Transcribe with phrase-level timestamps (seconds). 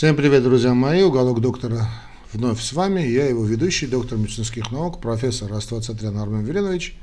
[0.00, 1.02] Всем привет, друзья мои.
[1.02, 1.86] Уголок доктора
[2.32, 3.02] вновь с вами.
[3.02, 6.96] Я его ведущий, доктор медицинских наук, профессор Растват Сатрян Армен Веленович.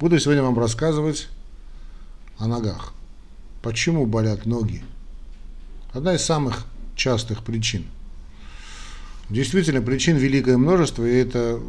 [0.00, 1.28] Буду сегодня вам рассказывать
[2.38, 2.94] о ногах.
[3.60, 4.82] Почему болят ноги?
[5.92, 6.64] Одна из самых
[6.96, 7.84] частых причин.
[9.28, 11.60] Действительно, причин великое множество, и это,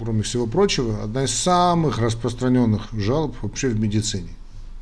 [0.00, 4.30] кроме всего прочего, одна из самых распространенных жалоб вообще в медицине.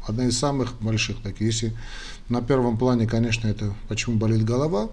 [0.06, 1.16] Одна из самых больших.
[1.24, 1.72] Так, если
[2.28, 4.90] на первом плане, конечно, это почему болит голова,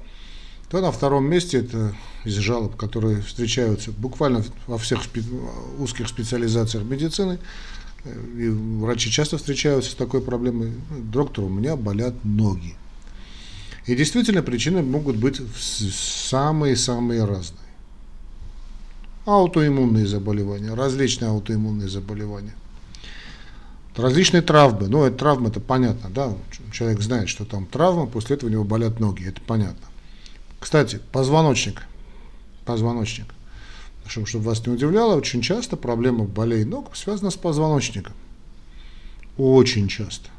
[0.72, 1.94] то на втором месте это
[2.24, 5.22] из жалоб, которые встречаются буквально во всех спе
[5.78, 7.40] узких специализациях медицины.
[8.38, 10.72] И врачи часто встречаются с такой проблемой.
[10.90, 12.74] Доктор, у меня болят ноги.
[13.86, 17.60] И действительно причины могут быть самые-самые разные.
[19.26, 22.56] Аутоиммунные заболевания, различные аутоиммунные заболевания.
[23.98, 24.88] Различные травмы.
[24.88, 26.34] Ну, это травмы, это понятно, да.
[26.72, 29.91] Человек знает, что там травма, после этого у него болят ноги, это понятно.
[30.62, 31.82] Кстати, позвоночник.
[32.66, 33.26] Позвоночник.
[34.08, 38.14] Чтобы, чтобы вас не удивляло, очень часто проблема болей ног связана с позвоночником.
[39.38, 40.30] Очень часто.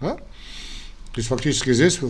[0.00, 0.16] Да?
[0.16, 2.00] То есть фактически здесь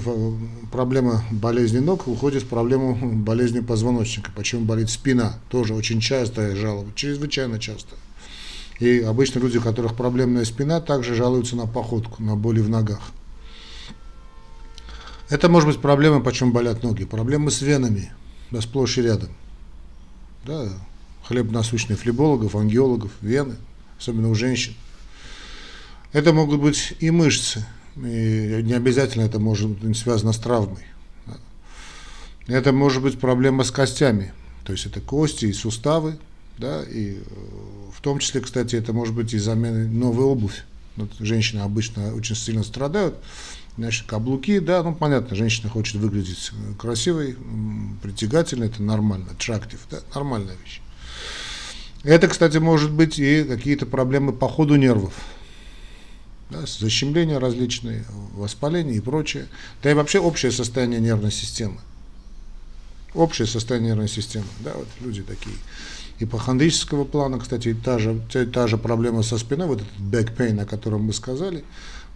[0.73, 4.33] проблема болезни ног уходит в проблему болезни позвоночника.
[4.35, 5.39] Почему болит спина?
[5.51, 7.97] Тоже очень частая жалоба, чрезвычайно часто.
[8.81, 13.03] И обычно люди, у которых проблемная спина, также жалуются на походку, на боли в ногах.
[15.29, 17.05] Это может быть проблема, почему болят ноги.
[17.05, 18.13] Проблемы с венами,
[18.51, 19.31] да, сплошь и рядом.
[20.45, 20.69] Да,
[21.25, 23.57] хлеб насущный флебологов, ангиологов, вены,
[23.99, 24.75] особенно у женщин.
[26.13, 30.85] Это могут быть и мышцы, и не обязательно это может быть связано с травмой.
[32.47, 36.19] Это может быть проблема с костями, то есть это кости и суставы,
[36.59, 37.21] да, и э,
[37.93, 40.65] в том числе, кстати, это может быть и замена новой обувь.
[40.97, 43.17] Вот женщины обычно очень сильно страдают
[43.77, 47.37] Значит, каблуки, да, ну понятно, женщина хочет выглядеть красивой,
[48.03, 50.81] притягательной, это нормально, attractive, да, нормальная вещь.
[52.05, 55.15] Это, кстати, может быть и какие-то проблемы по ходу нервов.
[56.51, 58.05] Да, защемления различные,
[58.35, 59.49] воспаление и прочее.
[59.83, 61.81] Да и вообще общее состояние нервной системы.
[63.15, 64.47] Общее состояние нервной системы.
[64.61, 65.57] Да, вот люди такие
[66.21, 68.21] ипохондрического плана, кстати, та же,
[68.53, 71.65] та же проблема со спиной, вот этот back pain, о котором мы сказали,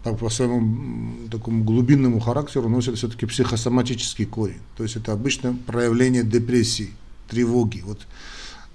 [0.02, 4.60] по своему такому глубинному характеру носит все-таки психосоматический корень.
[4.76, 6.90] То есть это обычно проявление депрессии,
[7.28, 8.00] тревоги, вот,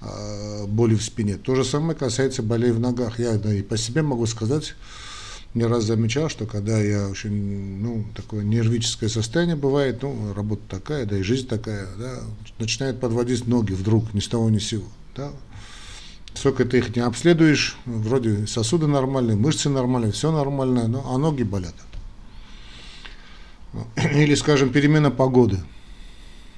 [0.02, 1.38] э, боли в спине.
[1.38, 3.20] То же самое касается болей в ногах.
[3.20, 4.76] Я да, и по себе могу сказать,
[5.54, 11.06] не раз замечал, что когда я очень, ну, такое нервическое состояние бывает, ну, работа такая,
[11.06, 12.20] да и жизнь такая, да,
[12.60, 15.32] начинает подводить ноги вдруг, ни с того ни с сего, да,
[16.34, 21.44] сколько ты их не обследуешь, вроде сосуды нормальные, мышцы нормальные, все нормально, но, а ноги
[21.44, 21.76] болят.
[23.96, 25.60] Или, скажем, перемена погоды.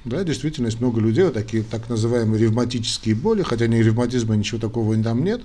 [0.04, 4.60] Да, действительно, есть много людей, вот такие так называемые ревматические боли, хотя ни ревматизма, ничего
[4.60, 5.42] такого там нет.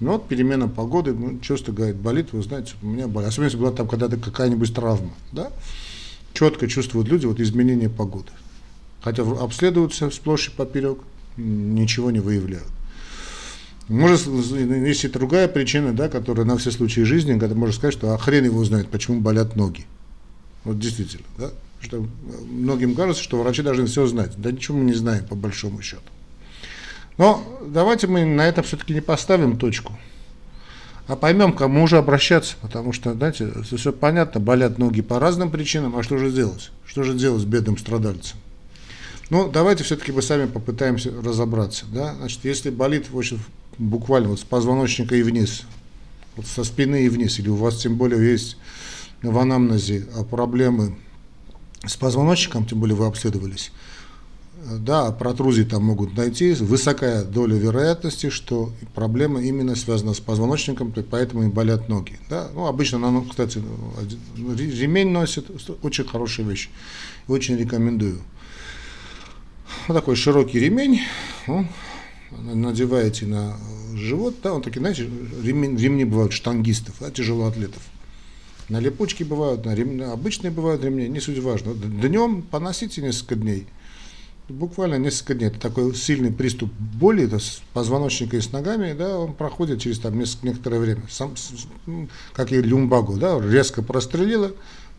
[0.00, 3.28] Но вот перемена погоды, ну, часто говорит, болит, вы знаете, у меня болит.
[3.28, 5.52] Особенно, если была там когда-то какая-нибудь травма, да,
[6.32, 8.30] четко чувствуют люди вот изменение погоды.
[9.02, 11.00] Хотя обследуются сплошь и поперек,
[11.36, 12.66] ничего не выявляют.
[13.88, 18.14] Может, есть и другая причина, да, которая на все случаи жизни, когда можно сказать, что
[18.14, 19.84] а хрен его знает, почему болят ноги.
[20.64, 21.50] Вот действительно, да.
[21.80, 22.06] Что
[22.48, 24.32] многим кажется, что врачи должны все знать.
[24.36, 26.02] Да ничего мы не знаем, по большому счету.
[27.18, 29.98] Но давайте мы на этом все-таки не поставим точку,
[31.06, 35.96] а поймем, кому уже обращаться, потому что, знаете, все понятно, болят ноги по разным причинам,
[35.96, 36.70] а что же делать?
[36.86, 38.38] Что же делать с бедным страдальцем?
[39.30, 41.86] Ну, давайте все-таки мы сами попытаемся разобраться.
[41.92, 42.14] Да?
[42.16, 43.38] Значит, если болит очень
[43.78, 45.62] буквально вот с позвоночника и вниз,
[46.36, 48.56] вот со спины и вниз, или у вас тем более есть
[49.22, 50.96] в анамнезе а проблемы
[51.86, 53.70] с позвоночником, тем более вы обследовались,
[54.64, 61.44] да, протрузии там могут найти, высокая доля вероятности, что проблема именно связана с позвоночником, поэтому
[61.44, 62.18] и болят ноги.
[62.28, 62.48] Да?
[62.52, 63.62] Ну, обычно, ну, кстати,
[64.36, 65.46] ремень носит,
[65.82, 66.68] очень хорошая вещь,
[67.28, 68.20] очень рекомендую.
[69.88, 71.00] Вот такой широкий ремень,
[71.46, 71.66] ну,
[72.30, 73.56] надеваете на
[73.94, 75.08] живот, да, он такие, знаете,
[75.42, 77.82] ремни, ремни бывают штангистов, да, тяжелоатлетов.
[78.68, 81.74] На липучке бывают, на ремни, обычные бывают ремни, не суть важно.
[81.74, 83.66] Днем поносите несколько дней,
[84.48, 85.46] буквально несколько дней.
[85.48, 89.98] Это такой сильный приступ боли это с позвоночника и с ногами, да, он проходит через
[89.98, 91.02] там несколько, некоторое время.
[91.10, 91.34] Сам,
[92.32, 94.52] как и люмбагу, да, резко прострелило,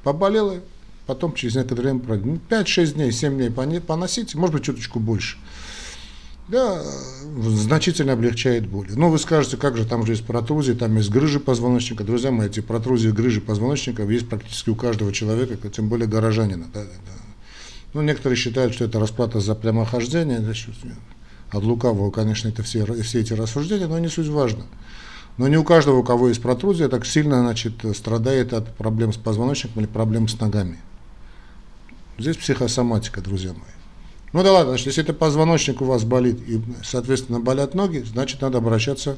[0.04, 0.60] поболело,
[1.06, 2.42] потом через некоторое время пройдет.
[2.50, 5.38] 5-6 дней, 7 дней поносите, может быть, чуточку больше
[6.52, 6.84] да,
[7.42, 8.92] значительно облегчает боли.
[8.92, 12.04] Но вы скажете, как же там же есть протрузии, там есть грыжи позвоночника.
[12.04, 16.66] Друзья мои, эти протрузии, грыжи позвоночника есть практически у каждого человека, тем более горожанина.
[16.74, 17.14] Да, да.
[17.94, 20.40] Ну, некоторые считают, что это расплата за прямохождение.
[20.40, 20.70] Значит,
[21.52, 24.66] от лукавого, конечно, это все, все эти рассуждения, но не суть важно.
[25.38, 29.18] Но не у каждого, у кого есть протрузия, так сильно значит, страдает от проблем с
[29.18, 30.80] позвоночником или проблем с ногами.
[32.18, 33.62] Здесь психосоматика, друзья мои.
[34.34, 38.42] Ну да ладно, значит, если это позвоночник у вас болит и, соответственно, болят ноги, значит,
[38.42, 39.18] надо обращаться,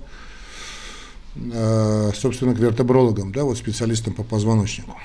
[1.35, 4.97] э, собственно, к вертебрологам, да, вот специалистам по позвоночнику.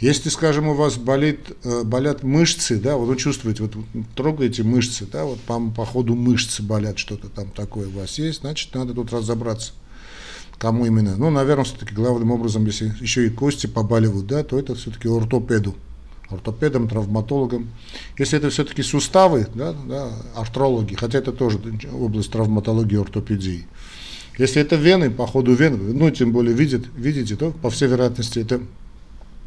[0.00, 3.76] Если, скажем, у вас болит, э, болят мышцы, да, вот вы чувствуете, вот
[4.16, 8.40] трогаете мышцы, да, вот по, по ходу мышцы болят, что-то там такое у вас есть,
[8.40, 9.74] значит, надо тут разобраться,
[10.58, 11.16] кому именно.
[11.16, 15.76] Ну, наверное, все-таки главным образом, если еще и кости побаливают, да, то это все-таки ортопеду,
[16.34, 17.68] ортопедом, травматологом.
[18.18, 21.60] Если это все-таки суставы, да, да, артрологи, хотя это тоже
[21.92, 23.66] область травматологии ортопедии.
[24.38, 28.38] Если это вены, по ходу вен, ну, тем более видит, видите, то, по всей вероятности,
[28.38, 28.60] это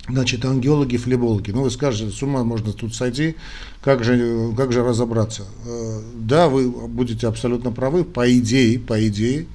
[0.08, 1.50] Значит, ангиологи, флебологи.
[1.50, 3.36] Ну, вы скажете, с ума можно тут сойти,
[3.82, 5.46] как же, как же разобраться?
[5.66, 9.48] Э, да, вы будете абсолютно правы, по идее, по идее,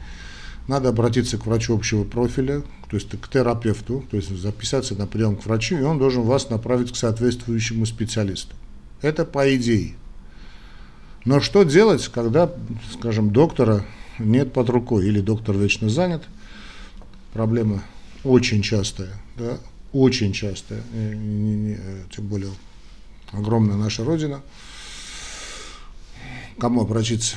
[0.70, 5.34] надо обратиться к врачу общего профиля, то есть к терапевту, то есть записаться на прием
[5.34, 8.54] к врачу, и он должен вас направить к соответствующему специалисту.
[9.02, 9.96] Это по идее.
[11.24, 12.52] Но что делать, когда,
[12.92, 13.84] скажем, доктора
[14.20, 16.22] нет под рукой, или доктор вечно занят,
[17.32, 17.82] проблема
[18.22, 19.58] очень частая, да,
[19.92, 21.76] очень часто, э,
[22.14, 22.52] тем более
[23.32, 24.40] огромная наша Родина.
[26.60, 27.36] Кому обратиться?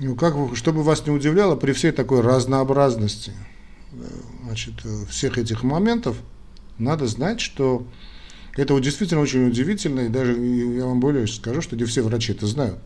[0.00, 3.32] Ну, как, чтобы вас не удивляло, при всей такой разнообразности
[3.92, 4.04] э,
[4.44, 6.16] значит, э, всех этих моментов,
[6.78, 7.86] надо знать, что
[8.56, 12.46] это действительно очень удивительно, и даже я вам более скажу, что не все врачи это
[12.46, 12.78] знают,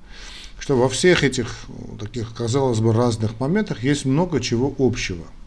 [0.59, 1.67] что во всех этих
[1.99, 5.25] таких, казалось бы, разных моментах есть много чего общего–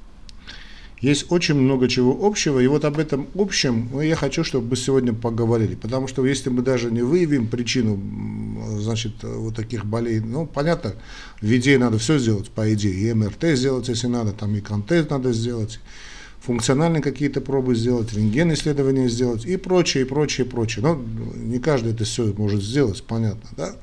[1.01, 4.75] есть очень много чего общего, и вот об этом общем ну, я хочу, чтобы мы
[4.75, 7.99] сегодня поговорили, потому что если мы даже не выявим причину,
[8.79, 10.93] значит, вот таких болей, ну, понятно,
[11.41, 15.09] в идее надо все сделать, по идее, и МРТ сделать, если надо, там и КНТ
[15.09, 15.79] надо сделать,
[16.41, 20.83] функциональные какие-то пробы сделать, рентген исследования сделать и прочее, и прочее, и прочее.
[20.83, 20.95] Но
[21.35, 23.75] не каждый это все может сделать, понятно, да?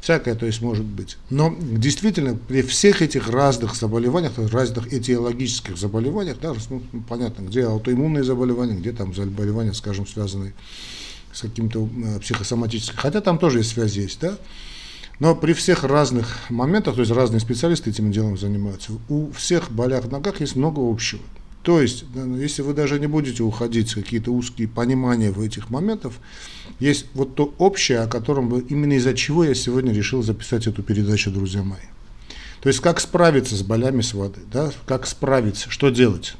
[0.00, 1.16] Всякое, то есть, может быть.
[1.30, 8.22] Но действительно, при всех этих разных заболеваниях, разных этиологических заболеваниях, да, ну, понятно, где аутоиммунные
[8.22, 10.52] заболевания, где там заболевания, скажем, связанные
[11.32, 14.36] с каким-то э, психосоматическим, хотя там тоже есть связь есть, да,
[15.20, 20.04] но при всех разных моментах, то есть разные специалисты этим делом занимаются, у всех болях
[20.04, 21.22] в ногах есть много общего.
[21.64, 26.12] То есть, если вы даже не будете уходить в какие-то узкие понимания в этих моментах,
[26.78, 30.82] есть вот то общее, о котором вы, именно из-за чего я сегодня решил записать эту
[30.82, 31.80] передачу, друзья мои.
[32.60, 34.72] То есть, как справиться с болями с воды, да?
[34.84, 36.34] как справиться, что делать.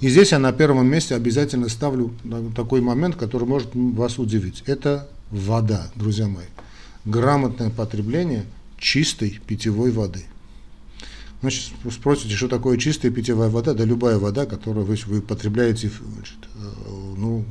[0.00, 2.12] И здесь я на первом месте обязательно ставлю
[2.54, 4.64] такой момент, который может вас удивить.
[4.66, 6.44] Это вода, друзья мои.
[7.06, 8.44] Грамотное потребление
[8.78, 10.24] чистой питьевой воды–
[11.40, 13.74] Значит, спросите, что такое чистая питьевая вода?
[13.74, 17.44] Да любая вода, которую вы, вы потребляете значит, э, ну,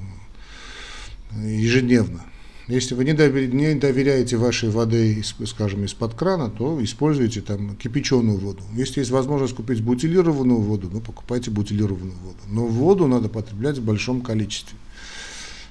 [1.35, 2.23] ежедневно.
[2.67, 8.63] Если вы не доверяете вашей воды, скажем, из-под крана, то используйте там кипяченую воду.
[8.73, 12.39] Если есть возможность купить бутилированную воду, ну покупайте бутилированную воду.
[12.49, 14.75] Но воду надо потреблять в большом количестве.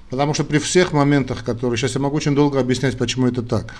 [0.09, 1.77] Потому что при всех моментах, которые...
[1.77, 3.75] Сейчас я могу очень долго объяснять, почему это так.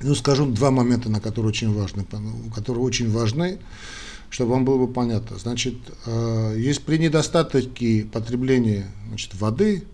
[0.00, 2.06] Ну, скажу два момента, на которые очень важны,
[2.54, 3.58] которые очень важны,
[4.30, 5.38] чтобы вам было бы понятно.
[5.38, 5.74] Значит,
[6.06, 9.84] э, есть при недостатке потребления значит, воды,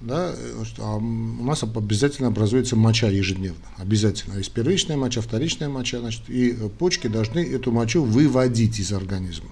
[0.00, 0.34] да,
[0.78, 3.64] а у нас обязательно образуется моча ежедневно.
[3.76, 4.38] Обязательно.
[4.38, 9.50] Есть первичная моча, вторичная моча, значит, и почки должны эту мочу выводить из организма.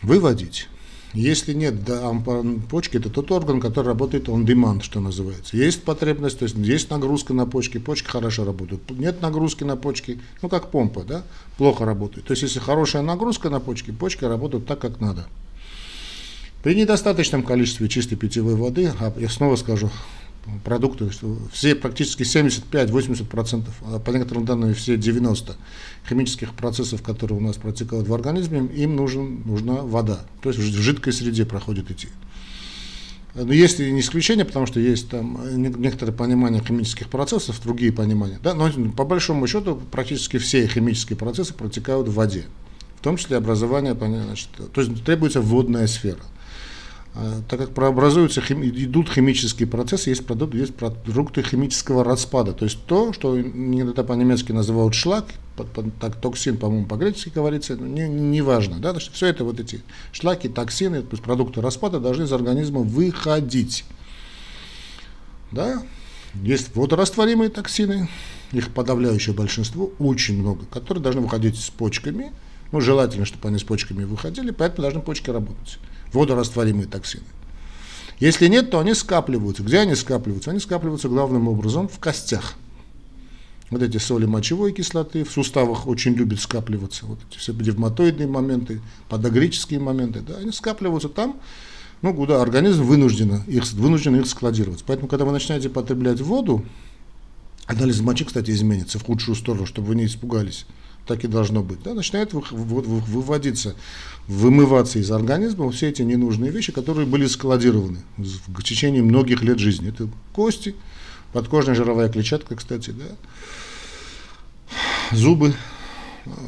[0.00, 0.68] Выводить.
[1.12, 1.74] Если нет
[2.70, 5.56] почки, это тот орган, который работает on demand, что называется.
[5.56, 8.88] Есть потребность, то есть есть нагрузка на почки, почки хорошо работают.
[8.90, 11.24] Нет нагрузки на почки, ну как помпа, да,
[11.58, 12.26] плохо работает.
[12.26, 15.26] То есть если хорошая нагрузка на почки, почки работают так, как надо.
[16.62, 19.90] При недостаточном количестве чистой питьевой воды, а я снова скажу,
[20.64, 21.10] продукты,
[21.52, 25.54] все практически 75-80%, а по некоторым данным все 90%
[26.08, 30.24] химических процессов, которые у нас протекают в организме, им нужен, нужна вода.
[30.42, 32.08] То есть в жидкой среде проходит идти.
[33.34, 38.40] Но есть и не исключение, потому что есть там некоторые понимания химических процессов, другие понимания.
[38.42, 38.54] Да?
[38.54, 42.46] Но по большому счету практически все химические процессы протекают в воде,
[42.96, 46.18] в том числе образование, значит, то есть требуется водная сфера.
[47.12, 52.52] А, так как прообразуются, идут химические процессы, есть продукты, есть продукты химического распада.
[52.52, 55.26] То есть то, что иногда по-немецки называют шлак,
[56.00, 58.78] так, токсин, по-моему, по-гречески говорится, не, не важно.
[58.78, 58.98] Да?
[59.00, 63.84] Что все это вот эти шлаки, токсины, то есть продукты распада должны из организма выходить.
[65.50, 65.82] Да?
[66.34, 68.08] Есть водорастворимые токсины,
[68.52, 72.32] их подавляющее большинство, очень много, которые должны выходить с почками.
[72.70, 75.80] Ну, желательно, чтобы они с почками выходили, поэтому должны почки работать
[76.12, 77.24] водорастворимые токсины.
[78.18, 79.62] Если нет, то они скапливаются.
[79.62, 80.50] Где они скапливаются?
[80.50, 82.54] Они скапливаются главным образом в костях.
[83.70, 87.06] Вот эти соли мочевой кислоты в суставах очень любят скапливаться.
[87.06, 91.40] Вот эти все девматоидные моменты, подагрические моменты, да, они скапливаются там,
[92.02, 94.82] ну, куда организм вынужден их, вынужден их складировать.
[94.86, 96.64] Поэтому, когда вы начинаете потреблять воду,
[97.66, 100.66] анализ мочи, кстати, изменится в худшую сторону, чтобы вы не испугались
[101.10, 103.74] так и должно быть, да, начинает выводиться,
[104.28, 109.88] вымываться из организма все эти ненужные вещи, которые были складированы в течение многих лет жизни.
[109.88, 110.76] Это кости,
[111.32, 113.06] подкожная жировая клетчатка, кстати, да,
[115.10, 115.52] зубы.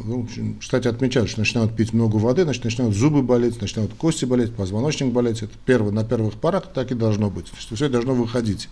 [0.04, 0.28] Ну,
[0.60, 5.12] кстати, отмечают, что начинают пить много воды, значит, начинают зубы болеть, начинают кости болеть, позвоночник
[5.12, 5.42] болеть.
[5.42, 7.48] Это первый, на первых парах так и должно быть.
[7.58, 8.68] Что все должно выходить.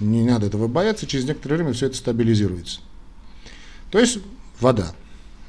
[0.00, 2.80] Не надо этого бояться, через некоторое время все это стабилизируется.
[3.92, 4.18] То есть
[4.58, 4.96] вода.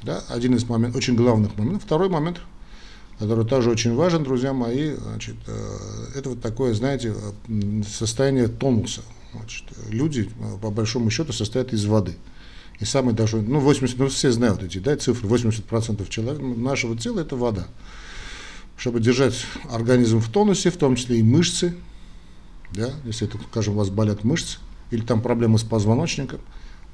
[0.04, 1.84] Да, один из моментов, очень главных моментов.
[1.84, 2.40] Второй момент,
[3.18, 5.76] который тоже очень важен, друзья мои, значит, э,
[6.16, 7.14] это вот такое, знаете,
[7.88, 9.00] состояние тонуса.
[9.32, 12.16] Значит, люди, э, по большому счету, состоят из воды.
[12.80, 17.20] И самый даже, ну, 80, ну, все знают эти да, цифры, 80% человека, нашего тела–
[17.20, 17.66] это вода.
[18.76, 21.74] Чтобы держать организм в тонусе, в том числе и мышцы,
[22.72, 24.58] да, если, это, скажем, у вас болят мышцы,
[24.90, 26.40] или там проблемы с позвоночником,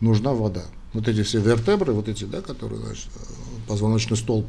[0.00, 3.08] нужна вода вот эти все вертебры, вот эти, да, которые, значит,
[3.68, 4.46] позвоночный столб,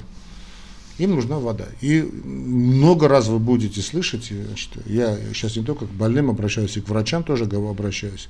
[0.97, 1.65] им нужна вода.
[1.81, 6.81] И много раз вы будете слышать, значит, я сейчас не только к больным обращаюсь, и
[6.81, 8.29] к врачам тоже обращаюсь.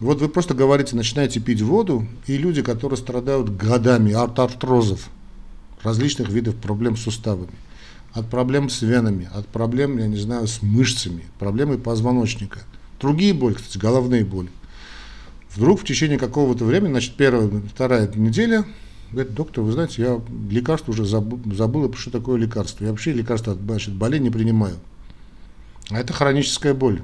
[0.00, 5.08] Вот вы просто говорите, начинаете пить воду, и люди, которые страдают годами от артрозов,
[5.82, 7.54] различных видов проблем с суставами,
[8.12, 12.60] от проблем с венами, от проблем, я не знаю, с мышцами, проблемы позвоночника,
[13.00, 14.50] другие боли, кстати, головные боли,
[15.56, 18.64] Вдруг в течение какого-то времени, значит, первая, вторая неделя,
[19.12, 20.20] говорит, доктор, вы знаете, я
[20.50, 22.84] лекарство уже забыл, забыл что такое лекарство.
[22.84, 24.76] Я вообще лекарства от значит, болей не принимаю.
[25.90, 27.02] А это хроническая боль.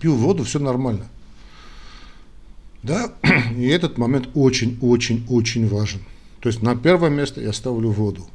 [0.00, 1.06] Пью воду, все нормально.
[2.82, 3.12] Да,
[3.56, 6.00] и этот момент очень-очень-очень важен.
[6.40, 8.26] То есть на первое место я ставлю воду.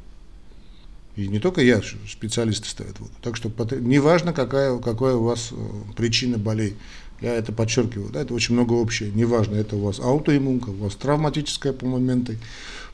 [1.14, 3.12] И не только я, специалисты ставят воду.
[3.20, 5.56] Так что неважно, какая, какая у вас э,
[5.94, 6.74] причина болей.
[7.22, 9.12] Я это подчеркиваю, да, это очень много общее.
[9.14, 12.36] Неважно, это у вас аутоиммунка, у вас травматическая по моменты,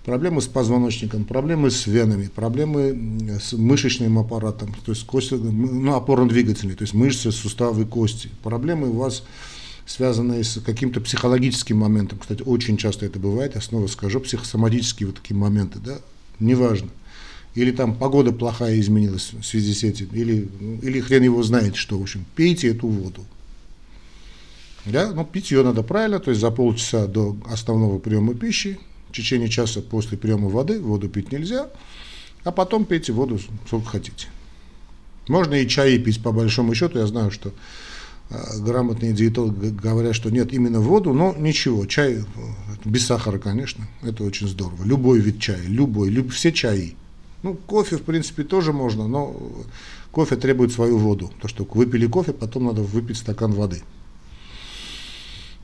[0.04, 6.76] проблемы с позвоночником, проблемы с венами, проблемы с мышечным аппаратом, то есть кости, ну, опорно-двигательные,
[6.76, 8.28] то есть мышцы, суставы, кости.
[8.42, 9.22] Проблемы у вас
[9.86, 12.18] связанные с каким-то психологическим моментом.
[12.18, 15.98] Кстати, очень часто это бывает, я снова скажу, психосоматические вот такие моменты, да,
[16.38, 16.90] неважно.
[17.54, 20.48] Или там погода плохая изменилась в связи с этим, или,
[20.82, 23.24] или хрен его знает, что, в общем, пейте эту воду.
[24.90, 25.12] Да?
[25.12, 28.78] Но пить ее надо правильно, то есть за полчаса до основного приема пищи,
[29.10, 31.68] в течение часа после приема воды, воду пить нельзя,
[32.44, 34.28] а потом пейте воду сколько хотите.
[35.28, 37.52] Можно и чай пить по большому счету, я знаю, что
[38.30, 42.24] э, грамотные диетологи говорят, что нет, именно воду, но ничего, чай э,
[42.84, 44.84] без сахара, конечно, это очень здорово.
[44.84, 46.96] Любой вид чая, любой, люб, все чаи.
[47.42, 49.36] Ну, кофе, в принципе, тоже можно, но
[50.10, 51.30] кофе требует свою воду.
[51.40, 53.82] То, что выпили кофе, потом надо выпить стакан воды.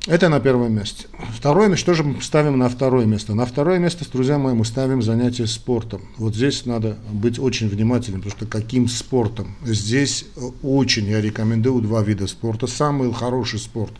[0.06, 1.06] Это на первом месте.
[1.34, 3.34] Второе место, что же мы ставим на второе место?
[3.34, 6.02] На второе место, друзья мои, мы ставим занятия спортом.
[6.18, 9.56] Вот здесь надо быть очень внимательным, потому что каким спортом?
[9.64, 10.26] Здесь
[10.62, 12.66] очень я рекомендую два вида спорта.
[12.66, 13.94] Самый хороший спорт,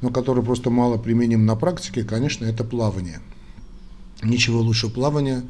[0.00, 3.20] но который просто мало применим на практике, конечно, это плавание.
[4.24, 5.44] Ничего лучше плавания.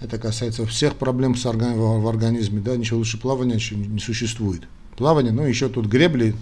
[0.00, 1.78] Это касается всех проблем с орган...
[1.78, 2.60] в организме.
[2.60, 2.76] Да?
[2.76, 4.68] Ничего лучше плавания не существует.
[4.98, 6.34] Плавание, ну еще тут гребли,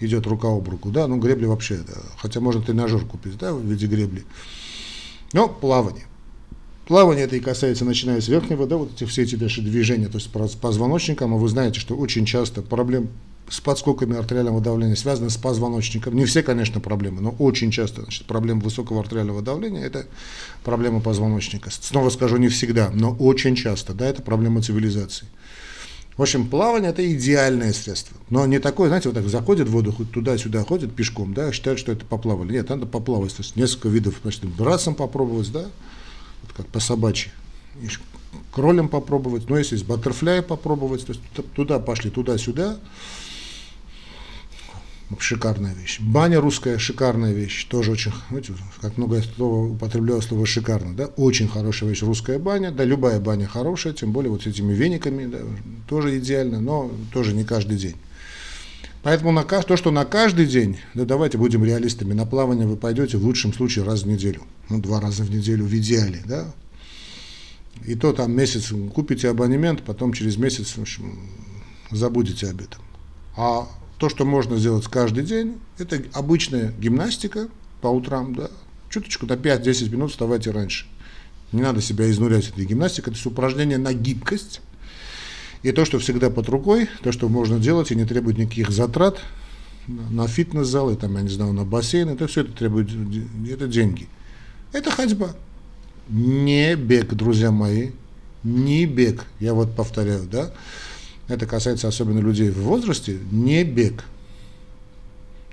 [0.00, 3.62] идет рука об руку, да, ну гребли вообще, да, хотя можно тренажер купить, да, в
[3.62, 4.24] виде гребли.
[5.32, 6.06] Но плавание.
[6.86, 10.18] Плавание это и касается, начиная с верхнего, да, вот эти все эти даже движения, то
[10.18, 13.08] есть с позвоночником, а вы знаете, что очень часто проблем
[13.50, 16.14] с подскоками артериального давления связаны с позвоночником.
[16.14, 20.06] Не все, конечно, проблемы, но очень часто значит, проблема высокого артериального давления– это
[20.64, 21.70] проблема позвоночника.
[21.70, 25.26] Снова скажу, не всегда, но очень часто, да, это проблема цивилизации.
[26.18, 28.16] В общем, плавание– это идеальное средство.
[28.28, 31.92] Но не такое, знаете, вот так заходит в воду, туда-сюда ходит пешком, да, считают, что
[31.92, 32.54] это поплавали.
[32.54, 33.32] Нет, надо поплавать.
[33.36, 35.66] То есть несколько видов, значит, брасом попробовать, да,
[36.42, 37.30] вот как по собачьи.
[38.52, 41.22] кролем попробовать, но если с баттерфляя попробовать, то есть
[41.54, 42.78] туда пошли, туда-сюда,
[45.18, 46.00] шикарная вещь.
[46.00, 51.06] Баня русская шикарная вещь, тоже очень, знаете, как много я слово употребляю слово шикарно, да,
[51.06, 55.26] очень хорошая вещь русская баня, да, любая баня хорошая, тем более вот с этими вениками,
[55.26, 55.38] да,
[55.88, 57.96] тоже идеально, но тоже не каждый день.
[59.02, 63.16] Поэтому на, то, что на каждый день, да давайте будем реалистами, на плавание вы пойдете
[63.16, 66.52] в лучшем случае раз в неделю, ну, два раза в неделю в идеале, да,
[67.86, 71.18] и то там месяц купите абонемент, потом через месяц, в общем,
[71.90, 72.82] забудете об этом.
[73.36, 77.48] А то, что можно сделать каждый день, это обычная гимнастика
[77.80, 78.48] по утрам, да,
[78.90, 80.86] чуточку на 5-10 минут вставайте раньше.
[81.52, 84.60] Не надо себя изнурять этой гимнастикой, это упражнение на гибкость.
[85.62, 89.18] И то, что всегда под рукой, то, что можно делать и не требует никаких затрат
[89.88, 92.88] на фитнес-залы, там, я не знаю, на бассейн, это все это требует,
[93.50, 94.08] это деньги.
[94.72, 95.34] Это ходьба.
[96.08, 97.90] Не бег, друзья мои,
[98.44, 100.52] не бег, я вот повторяю, да
[101.28, 104.04] это касается особенно людей в возрасте, не бег.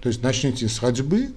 [0.02, 1.32] То есть начните с ходьбы.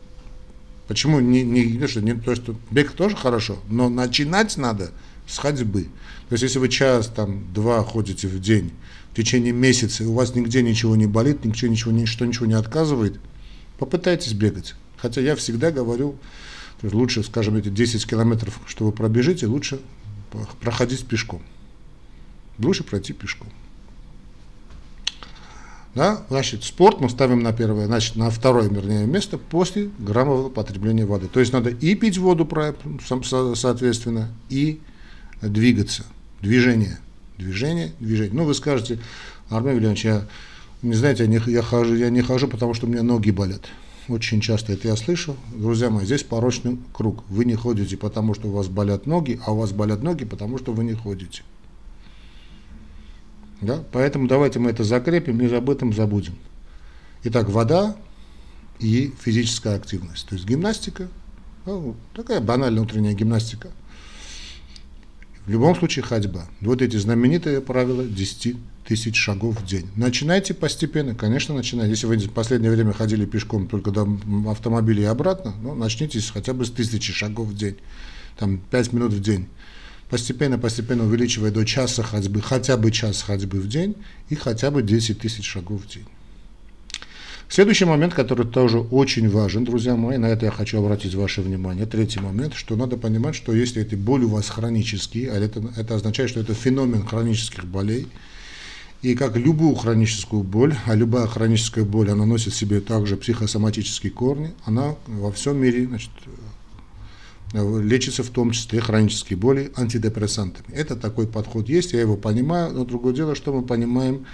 [0.87, 4.91] Почему не, не, что, не то, что бег тоже хорошо, но начинать надо
[5.27, 5.89] с ходьбы.
[6.29, 8.73] То есть если вы час, там, два ходите в день,
[9.13, 12.55] в течение месяца, и у вас нигде ничего не болит, ничего, ничего, ничто ничего не
[12.55, 13.21] отказывает,
[13.79, 14.77] попытайтесь бегать.
[14.97, 16.17] Хотя я всегда говорю,
[16.83, 19.81] лучше, скажем, эти 10 километров, что вы пробежите, лучше
[20.61, 21.43] проходить пешком.
[22.59, 23.49] Лучше пройти пешком.
[25.99, 26.23] Да?
[26.29, 31.27] Значит, спорт мы ставим на первое, значит, на второе, вернее, место после граммового потребления воды.
[31.27, 32.49] То есть надо и пить воду,
[33.25, 34.79] соответственно, и
[35.43, 36.05] двигаться.
[36.41, 37.01] Движение.
[37.37, 38.33] Движение, движение.
[38.33, 39.01] Ну, вы скажете,
[39.49, 40.23] Армен Вильянович, я,
[40.83, 43.63] не знаете, я не, я, хожу, я не хожу, потому что у меня ноги болят.
[44.07, 45.35] Очень часто это я слышу.
[45.53, 47.25] Друзья мои, здесь порочный круг.
[47.29, 50.59] Вы не ходите, потому что у вас болят ноги, а у вас болят ноги, потому
[50.59, 51.43] что вы не ходите.
[53.61, 53.83] Да?
[53.93, 56.37] Поэтому давайте мы это закрепим и об этом забудем.
[57.25, 57.97] Итак, вода
[58.79, 60.29] и физическая активность.
[60.29, 61.09] То есть гимнастика,
[61.67, 63.71] ну, такая банальная утренняя гимнастика.
[65.45, 66.47] В любом случае ходьба.
[66.61, 69.89] Вот эти знаменитые правила 10 тысяч шагов в день.
[69.97, 71.91] Начинайте постепенно, конечно, начинайте.
[71.91, 74.07] Если вы в последнее время ходили пешком только до
[74.49, 77.77] автомобиля и обратно, ну, начните хотя бы с тысячи шагов в день.
[78.39, 79.49] Там 5 минут в день
[80.11, 83.95] постепенно-постепенно увеличивая до часа ходьбы, хотя бы час ходьбы в день
[84.29, 86.07] и хотя бы 10 тысяч шагов в день.
[87.51, 91.87] Следующий момент, который тоже очень важен, друзья мои, на это я хочу обратить ваше внимание.
[91.87, 95.95] Третий момент, что надо понимать, что если эти боли у вас хронические, а это, это
[95.95, 98.07] означает, что это феномен хронических болей,
[99.01, 104.13] и как любую хроническую боль, а любая хроническая боль, она носит в себе также психосоматические
[104.13, 106.11] корни, она во всем мире значит,
[107.53, 110.75] лечится в том числе хронические боли антидепрессантами.
[110.75, 114.27] Это такой подход есть, я его понимаю, но другое дело, что мы понимаем,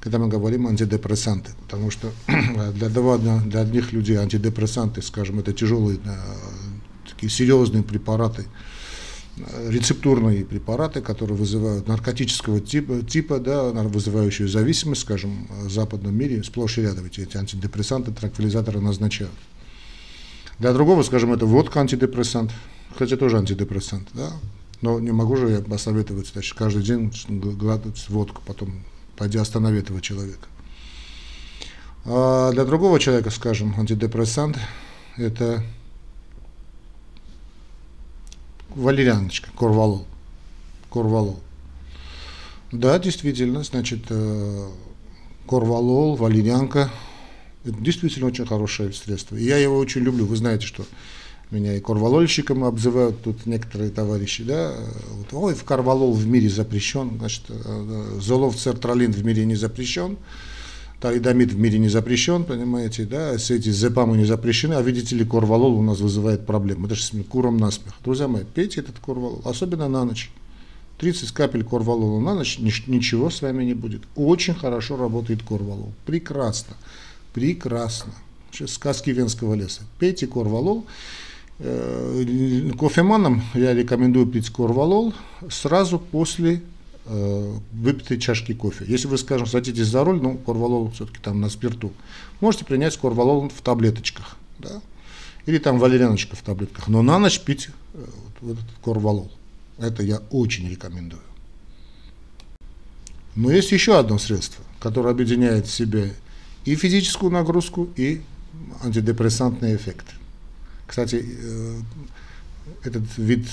[0.00, 2.10] когда мы говорим антидепрессанты, потому что
[2.74, 5.98] для, для одних людей антидепрессанты, скажем, это тяжелые,
[7.08, 8.46] такие серьезные препараты,
[9.68, 16.78] рецептурные препараты, которые вызывают наркотического типа, типа да, вызывающие зависимость, скажем, в западном мире, сплошь
[16.78, 19.32] и рядом эти антидепрессанты, транквилизаторы назначают.
[20.60, 22.52] Для другого, скажем, это водка антидепрессант,
[22.98, 24.30] хотя тоже антидепрессант, да,
[24.82, 28.84] но не могу же я посоветовать, значит, каждый день глотать водку, потом
[29.16, 30.46] пойди останови этого человека.
[32.04, 34.58] А для другого человека, скажем, антидепрессант–
[35.16, 35.64] это
[38.74, 40.04] валерьяночка, корвалол.
[40.92, 41.40] Корвалол.
[42.70, 44.68] Да, действительно, значит, э,
[45.48, 46.90] корвалол, валерьянка–
[47.64, 49.36] это действительно очень хорошее средство.
[49.36, 50.26] И я его очень люблю.
[50.26, 50.84] Вы знаете, что
[51.50, 54.72] меня и корвалольщиком обзывают тут некоторые товарищи, да,
[55.10, 60.16] вот, ой, в корвалол в мире запрещен, значит, э, золов цертралин в мире не запрещен,
[61.00, 65.24] талидомид в мире не запрещен, понимаете, да, все эти зепамы не запрещены, а видите ли,
[65.24, 67.94] корвалол у нас вызывает проблемы, это же куром насмех.
[68.04, 70.30] Друзья мои, пейте этот корвалол, особенно на ночь.
[70.98, 74.02] 30 капель корвалола на ночь, ничего с вами не будет.
[74.14, 76.76] Очень хорошо работает корвалол, прекрасно.
[77.32, 78.12] Прекрасно.
[78.66, 79.82] Сказки Венского леса.
[79.98, 80.86] Пейте корвалол.
[81.60, 85.12] Э, кофеманам я рекомендую пить корвалол
[85.50, 86.62] сразу после
[87.04, 88.84] э, выпитой чашки кофе.
[88.88, 91.92] Если вы, скажем, садитесь за руль, ну, корвалол все-таки там на спирту,
[92.40, 94.80] можете принять корвалол в таблеточках, да,
[95.44, 98.04] или там валерьяночка в таблетках, но на ночь пить э,
[98.40, 99.30] вот этот корвалол.
[99.78, 101.22] Это я очень рекомендую.
[103.36, 106.14] Но есть еще одно средство, которое объединяет в себе
[106.64, 108.22] и физическую нагрузку, и
[108.82, 110.06] антидепрессантный эффект.
[110.86, 111.80] Кстати, э,
[112.84, 113.46] этот вид,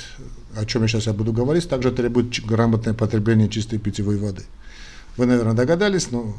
[0.56, 4.44] о чем я сейчас я буду говорить, также требует грамотное потребление чистой питьевой воды.
[5.18, 6.36] Вы, наверное, догадались, но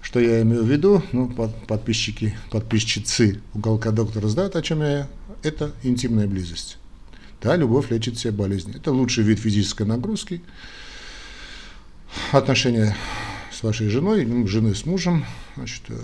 [0.00, 1.28] что я имею в виду, ну,
[1.66, 5.08] подписчики, подписчицы уголка доктора знают, о чем я.
[5.42, 6.78] Это интимная близость.
[7.42, 8.76] Да, любовь лечит все болезни.
[8.76, 10.42] Это лучший вид физической нагрузки.
[12.32, 12.96] Отношения
[13.54, 15.24] с вашей женой, ну, жены с мужем,
[15.56, 15.94] значит, э,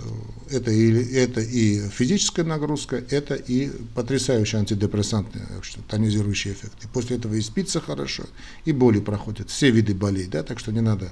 [0.49, 5.41] это, и, это и физическая нагрузка, это и потрясающий антидепрессантный,
[5.87, 6.83] тонизирующий эффект.
[6.83, 8.23] И после этого и спится хорошо,
[8.63, 11.11] и боли проходят, все виды болей, да, так что не надо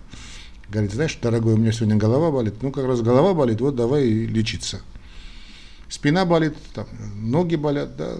[0.69, 4.07] говорить, знаешь, дорогой, у меня сегодня голова болит, ну как раз голова болит, вот давай
[4.07, 4.81] лечиться.
[5.89, 8.17] Спина болит, там, ноги болят, да,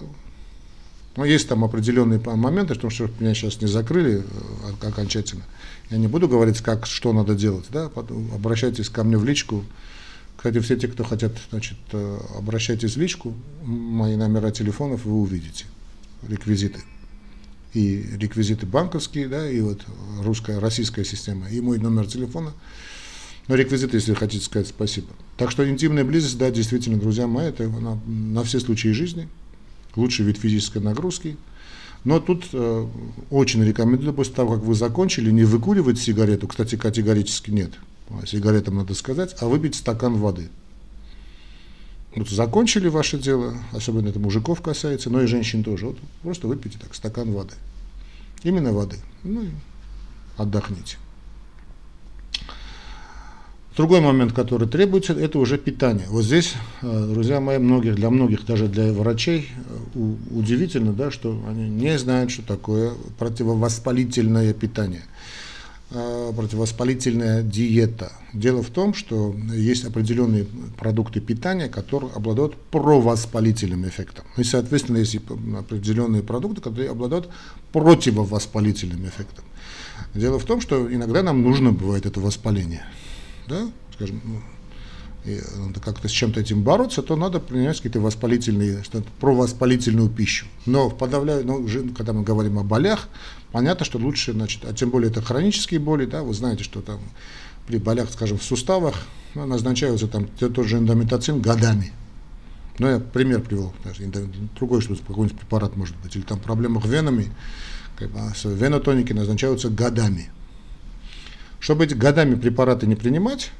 [1.20, 5.42] но есть там определенные моменты, потому что меня сейчас не закрыли э, окончательно.
[5.90, 7.66] Я не буду говорить, как, что надо делать.
[7.68, 7.90] Да?
[8.34, 9.62] Обращайтесь ко мне в личку.
[10.38, 13.34] Кстати, все те, кто хотят, значит, э, обращайтесь в личку.
[13.62, 15.66] Мои номера телефонов вы увидите.
[16.26, 16.80] Реквизиты.
[17.74, 19.82] И реквизиты банковские, да, и вот
[20.22, 22.54] русская, российская система, и мой номер телефона.
[23.46, 25.08] Но реквизиты, если хотите сказать спасибо.
[25.36, 29.28] Так что интимная близость, да, действительно, друзья мои, это на, на все случаи жизни.
[29.96, 31.36] Лучший вид физической нагрузки–
[32.04, 32.86] но тут э,
[33.30, 37.72] очень рекомендую, после того, как вы закончили, не выкуривать сигарету, кстати, категорически нет,
[38.26, 40.48] сигаретам надо сказать, а выпить стакан воды.
[42.16, 45.86] Вот закончили ваше дело, особенно это мужиков касается, но и женщин тоже.
[45.86, 47.54] Вот просто выпейте так стакан воды.
[48.42, 48.96] Именно воды.
[49.22, 49.50] Ну и
[50.36, 50.96] отдохните.
[53.80, 56.04] Другой момент, который требуется, это уже питание.
[56.10, 59.48] Вот здесь, э, друзья мои, многих, для многих, даже для врачей,
[59.94, 59.98] э,
[60.32, 65.00] удивительно, да, что они не знают, что такое противовоспалительное питание,
[65.92, 68.12] э, противовоспалительная диета.
[68.34, 70.44] Дело в том, что есть определенные
[70.78, 74.26] продукты питания, которые обладают провоспалительным эффектом.
[74.36, 75.16] И, соответственно, есть
[75.58, 77.30] определенные продукты, которые обладают
[77.72, 79.46] противовоспалительным эффектом.
[80.14, 82.84] Дело в том, что иногда нам нужно бывает это воспаление–
[83.50, 84.40] да, скажем, ну,
[85.24, 90.46] и надо как-то с чем-то этим бороться, то надо принимать какие-то воспалительные, что-то провоспалительную пищу.
[90.64, 93.08] Но в подавляю, ну, когда мы говорим о болях,
[93.52, 97.00] понятно, что лучше, значит, а тем более это хронические боли, да, вы знаете, что там
[97.66, 98.94] при болях, скажем, в суставах
[99.34, 101.92] ну, назначаются там тот же эндометацин годами.
[102.78, 104.10] Ну, я пример привел, даже
[104.58, 107.30] другой что какой-нибудь препарат может быть, или там проблемах венами,
[107.96, 110.30] как бы, венотоники назначаются годами.
[111.60, 113.50] Чтобы эти годами препараты не принимать,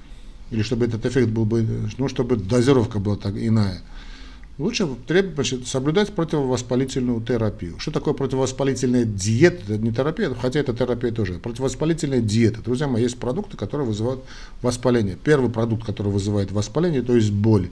[0.51, 1.65] или чтобы этот эффект был бы,
[1.99, 3.83] ну, чтобы дозировка была так иная,
[4.57, 7.79] лучше требовать, соблюдать противовоспалительную терапию.
[7.79, 9.75] Что такое противовоспалительная диета?
[9.75, 11.35] Это не терапия, хотя это терапия тоже.
[11.35, 12.63] Противовоспалительная диета.
[12.63, 14.25] Друзья мои, есть продукты, которые вызывают
[14.63, 15.19] воспаление.
[15.23, 17.69] Первый продукт, который вызывает воспаление, то есть боль.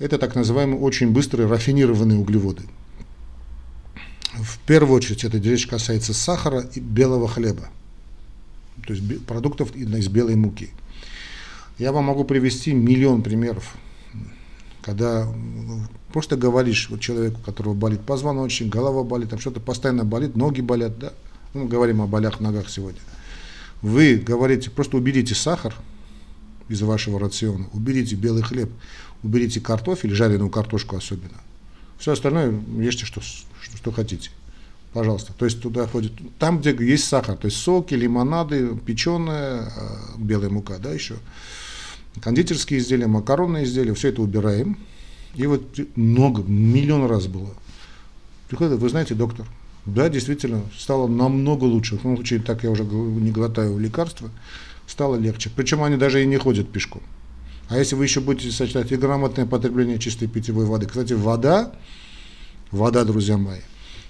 [0.00, 2.62] Это так называемые очень быстрые рафинированные углеводы.
[4.34, 7.70] В первую очередь это речь касается сахара и белого хлеба
[8.88, 10.70] то есть продуктов из белой муки.
[11.78, 13.76] Я вам могу привести миллион примеров,
[14.80, 15.28] когда
[16.10, 20.62] просто говоришь вот человеку, у которого болит позвоночник, голова болит, там что-то постоянно болит, ноги
[20.62, 21.12] болят, да,
[21.52, 23.00] ну, мы говорим о болях ногах сегодня.
[23.82, 25.74] Вы говорите, просто уберите сахар
[26.70, 28.70] из вашего рациона, уберите белый хлеб,
[29.22, 31.42] уберите картофель, жареную картошку особенно.
[31.98, 34.30] Все остальное ешьте, что, что, что хотите
[34.92, 35.32] пожалуйста.
[35.36, 40.50] То есть туда входит, там, где есть сахар, то есть соки, лимонады, печеная, э, белая
[40.50, 41.16] мука, да, еще,
[42.20, 44.78] кондитерские изделия, макаронные изделия, все это убираем.
[45.34, 47.54] И вот много, миллион раз было.
[48.48, 49.46] Приходит, вы знаете, доктор,
[49.84, 51.96] да, действительно, стало намного лучше.
[51.96, 54.30] В том случае, так я уже не глотаю лекарства,
[54.86, 55.50] стало легче.
[55.54, 57.02] Причем они даже и не ходят пешком.
[57.68, 60.86] А если вы еще будете сочетать и грамотное потребление чистой питьевой воды.
[60.86, 61.72] Кстати, вода,
[62.70, 63.60] вода, друзья мои,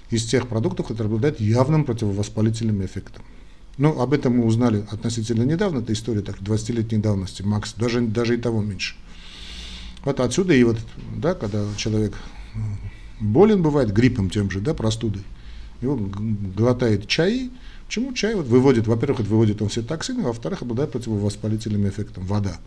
[0.09, 3.23] из тех продуктов, которые обладают явным противовоспалительным эффектом.
[3.77, 8.35] Ну, об этом мы узнали относительно недавно, это история так, 20-летней давности, макс, даже, даже
[8.35, 8.95] и того меньше.
[10.03, 10.77] Вот отсюда и вот,
[11.15, 12.13] да, когда человек
[13.19, 15.23] болен бывает гриппом тем же, да, простудой,
[15.81, 17.51] его глотает чай,
[17.85, 22.59] почему чай вот выводит, во-первых, выводит он все токсины, во-вторых, обладает противовоспалительным эффектом, вода.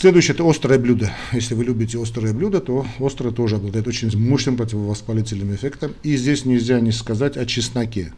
[0.00, 1.12] Следующее– это острое блюдо.
[1.30, 5.92] Если вы любите острое блюдо, то острое тоже обладает очень мощным противовоспалительным эффектом.
[6.02, 8.14] И здесь нельзя не сказать о чесноке.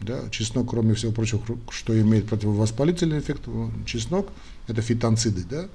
[0.00, 3.42] Да, чеснок, кроме всего прочего, что имеет противовоспалительный эффект,
[3.84, 4.30] чеснок–
[4.68, 5.68] это фитонциды, да,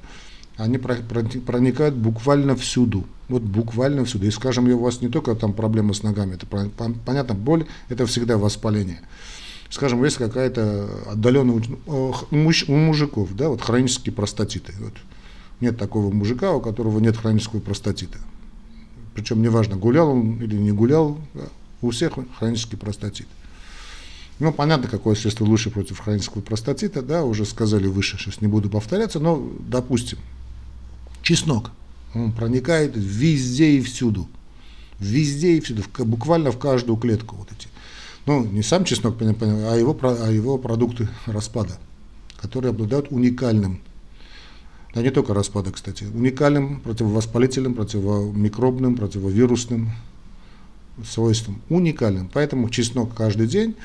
[0.58, 3.06] они проникают буквально всюду.
[3.30, 4.26] Вот буквально всюду.
[4.26, 8.40] И скажем, у вас не только там проблемы с ногами, это понятно, боль– это всегда
[8.40, 9.02] воспаление.
[9.70, 14.74] Скажем, есть какая-то отдаленная у мужиков, да, вот хронические простатиты.
[14.80, 14.94] Вот
[15.64, 18.20] нет такого мужика, у которого нет хронического простатита.
[19.16, 21.18] причем неважно, гулял он или не гулял,
[21.82, 23.28] у всех хронический простатит.
[24.40, 28.70] Ну, понятно, какое средство лучше против хронического простатита, да, уже сказали выше, сейчас не буду
[28.70, 30.18] повторяться, но, допустим,
[31.22, 31.72] чеснок,
[32.14, 34.28] он проникает везде и всюду,
[35.00, 37.68] везде и всюду, буквально в каждую клетку вот эти.
[38.26, 41.78] Ну, не сам чеснок, а его, а его продукты распада,
[42.38, 43.82] которые обладают уникальным
[44.94, 49.92] да не только распада, кстати, уникальным противовоспалительным, противомикробным, противовирусным
[51.04, 52.30] свойством, уникальным.
[52.32, 53.76] Поэтому чеснок каждый день.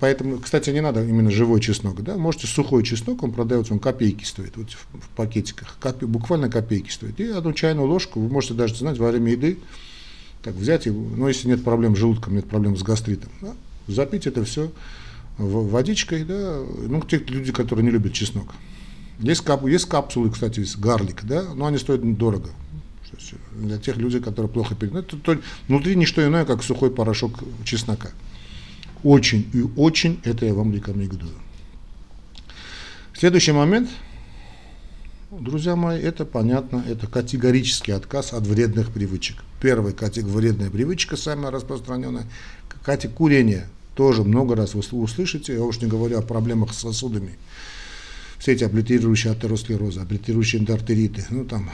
[0.00, 4.22] Поэтому, кстати, не надо именно живой чеснок, да, можете сухой чеснок, он продается, он копейки
[4.22, 7.18] стоит, вот в, в пакетиках, копе, буквально копейки стоит.
[7.20, 9.58] И одну чайную ложку, вы можете даже, знать, во время еды,
[10.42, 13.54] так взять, и, ну, если нет проблем с желудком, нет проблем с гастритом, да,
[13.86, 14.70] запить это все
[15.38, 18.52] водичкой, да, ну, те люди, которые не любят чеснок.
[19.18, 22.50] Есть, кап, есть капсулы, кстати, есть гарлик, да, но они стоят дорого.
[23.52, 25.14] Для тех людей, которые плохо переносят.
[25.26, 28.10] Ну, внутри не что иное, как сухой порошок чеснока.
[29.02, 31.32] Очень и очень это я вам рекомендую.
[33.16, 33.90] Следующий момент,
[35.32, 39.42] друзья мои, это понятно, это категорический отказ от вредных привычек.
[39.60, 42.26] Первая вредная привычка, самая распространенная,
[42.84, 43.68] категория курения.
[43.96, 47.36] Тоже много раз вы услышите, я уж не говорю о проблемах с сосудами
[48.38, 51.70] все эти облитирующие атеросклерозы, облитирующие эндоартериты, ну там,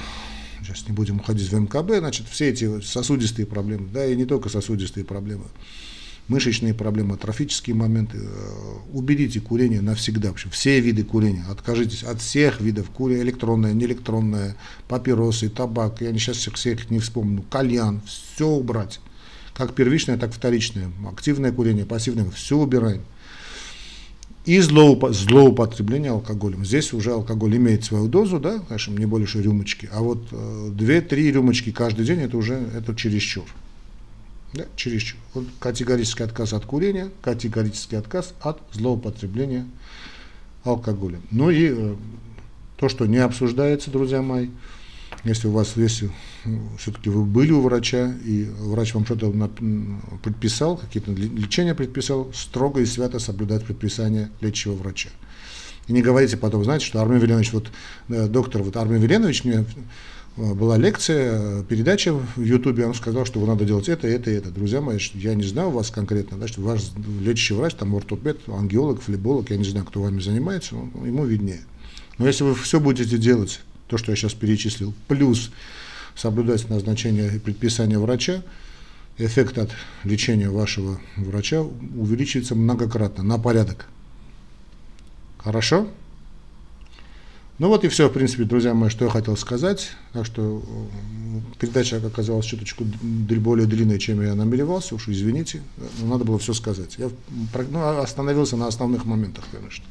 [0.63, 4.49] сейчас не будем уходить в МКБ, значит, все эти сосудистые проблемы, да, и не только
[4.49, 5.45] сосудистые проблемы,
[6.29, 12.61] мышечные проблемы, трофические моменты, э, уберите курение навсегда, вообще, все виды курения, откажитесь от всех
[12.63, 14.57] видов курения, электронное, неэлектронное,
[14.89, 19.01] папиросы, табак, я сейчас всех, всех не вспомню, кальян, все убрать,
[19.53, 23.03] как первичное, так вторичное, активное курение, пассивное, все убираем
[24.45, 26.65] и злоупотребление алкоголем.
[26.65, 31.33] Здесь уже алкоголь имеет свою дозу, да, конечно, не больше рюмочки, а вот э, две-три
[31.33, 33.45] рюмочки каждый день это уже это чересчур.
[34.53, 35.19] Да, чересчур.
[35.33, 39.67] Вот категорический отказ от курения, категорический отказ от злоупотребления
[40.63, 41.23] алкоголем.
[41.31, 41.95] Ну и э,
[42.77, 44.49] то, что не обсуждается, друзья мои,
[45.25, 46.11] если у вас, если
[46.79, 49.33] все-таки вы были у врача, и врач вам что-то
[50.23, 55.11] предписал, какие-то лечения предписал, строго и свято соблюдать предписание лечащего врача.
[55.87, 57.71] И не говорите потом, знаете, что Армен Веленович, вот
[58.09, 59.65] э, доктор вот Армен Веленович, мне
[60.37, 64.51] э, была лекция, передача в Ютубе, он сказал, что вы надо делать это, это это.
[64.51, 66.81] Друзья мои, я не знаю вас конкретно, что ваш
[67.21, 71.61] лечащий врач, там ортопед, ангиолог, флеболог, я не знаю, кто вами занимается, ему виднее.
[72.17, 75.51] Но если вы все будете делать то, что я сейчас перечислил, плюс
[76.15, 78.43] соблюдать назначение и предписание врача,
[79.19, 79.71] эффект от
[80.05, 83.87] лечения вашего врача увеличится многократно, на порядок.
[85.39, 85.89] Хорошо?
[87.59, 89.93] Ну вот и все, в принципе, друзья мои, что я хотел сказать.
[90.13, 95.63] Так что э, передача оказалась чуточку более длинной, чем я намеревался, уж извините,
[96.01, 96.97] но надо было все сказать.
[96.99, 97.11] Я
[97.71, 99.85] ну, остановился на основных моментах, конечно.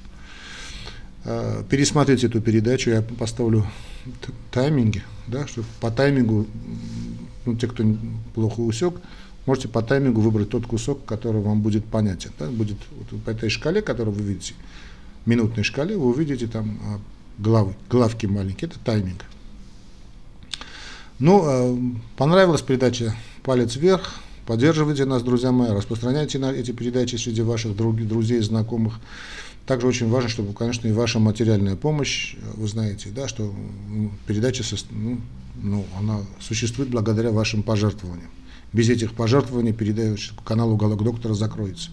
[1.26, 3.66] Э, пересмотреть эту передачу, я поставлю
[4.52, 6.46] тайминги, да, что по таймингу,
[7.46, 7.86] ну, те, кто
[8.34, 8.96] плохо усек,
[9.46, 12.32] можете по таймингу выбрать тот кусок, который вам будет понятен.
[12.38, 14.54] Да, будет вот по этой шкале, которую вы видите,
[15.26, 17.00] минутной шкале, вы увидите там а,
[17.42, 19.24] главы, главки маленькие, это тайминг.
[21.20, 21.78] Ну, э,
[22.18, 28.96] понравилась передача «Палец вверх», поддерживайте нас, друзья мои, распространяйте эти передачи среди ваших друзей, знакомых.
[29.66, 33.54] Также очень важно, чтобы, конечно, и ваша материальная помощь, вы знаете, да, что
[34.28, 35.22] передача ну,
[35.56, 38.30] ну, она существует благодаря вашим пожертвованиям.
[38.74, 41.92] Без этих пожертвований передача канал «Уголок доктора» закроется.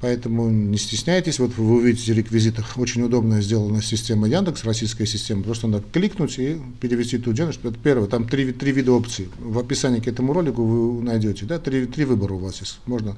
[0.00, 5.42] Поэтому не стесняйтесь, вот вы увидите в реквизитах, очень удобная сделана система Яндекс, российская система,
[5.42, 7.68] просто надо кликнуть и перевести ту денежку.
[7.68, 9.28] Это первое, там три, три вида опций.
[9.38, 12.78] В описании к этому ролику вы найдете, да, три, три выбора у вас есть.
[12.84, 13.16] Можно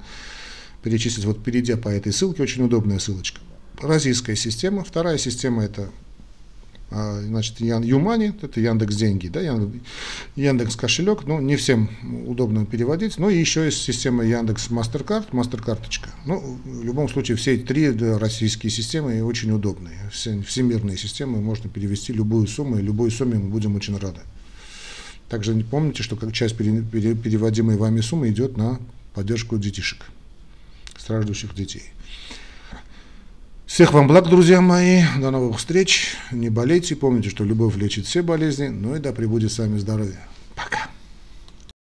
[0.83, 3.41] перечислить, вот перейдя по этой ссылке, очень удобная ссылочка.
[3.81, 5.91] Российская система, вторая система это
[6.91, 9.41] а, значит, Юмани, это Яндекс деньги, да,
[10.37, 11.91] Яндекс кошелек, ну, не всем
[12.27, 16.09] удобно переводить, но еще есть система Яндекс Мастеркард, Мастеркарточка.
[16.25, 22.15] Ну, в любом случае, все три российские системы очень удобные, все, всемирные системы, можно перевести
[22.15, 24.21] любую сумму, и любой сумме мы будем очень рады.
[25.29, 28.81] Также помните, что как часть переводимой вами суммы идет на
[29.13, 30.07] поддержку детишек
[31.09, 31.85] страждущих детей.
[33.65, 35.05] Всех вам благ, друзья мои.
[35.19, 36.17] До новых встреч.
[36.31, 36.97] Не болейте.
[36.97, 38.69] Помните, что любовь лечит все болезни.
[38.69, 40.21] Ну и да пребудет с вами здоровье.